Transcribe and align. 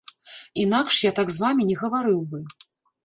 Інакш 0.63 0.97
я 1.05 1.11
так 1.21 1.27
з 1.35 1.43
вамі 1.43 1.67
не 1.71 1.75
гаварыў 1.85 2.19
бы. 2.33 2.45